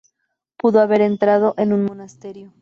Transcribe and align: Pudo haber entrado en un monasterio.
Pudo 0.57 0.79
haber 0.79 1.01
entrado 1.01 1.53
en 1.59 1.73
un 1.73 1.85
monasterio. 1.85 2.51